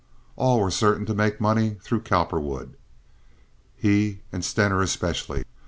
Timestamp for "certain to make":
0.71-1.39